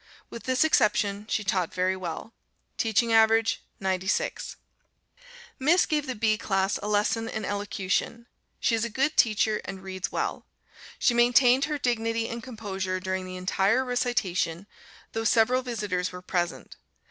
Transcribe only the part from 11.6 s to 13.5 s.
her dignity and composure during the